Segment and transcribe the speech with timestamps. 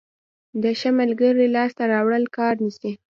[0.63, 2.91] د ښه ملګري لاسته راوړل کال نیسي.